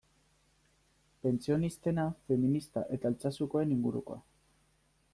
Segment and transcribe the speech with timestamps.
[1.27, 4.23] Pentsionistena, feminista eta Altsasukoen ingurukoa.